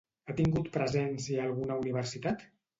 [0.31, 2.51] Ha tingut presència a alguna universitat?